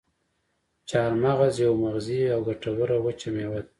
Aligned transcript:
چارمغز 0.89 1.53
یوه 1.63 1.77
مغذي 1.83 2.19
او 2.33 2.39
ګټوره 2.47 2.97
وچه 3.05 3.29
میوه 3.35 3.59
ده. 3.65 3.69